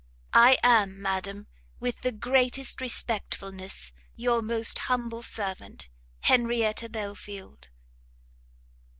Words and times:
I 0.33 0.57
am, 0.63 0.99
Madam, 0.99 1.45
with 1.79 2.01
the 2.01 2.11
greatest 2.11 2.81
respectfulness, 2.81 3.91
your 4.15 4.41
most 4.41 4.79
humble 4.89 5.21
servant, 5.21 5.89
HENRIETTA 6.21 6.89
BELFIELD. 6.89 7.69